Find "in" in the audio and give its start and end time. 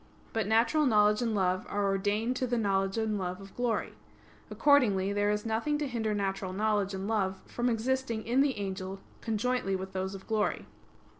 8.25-8.41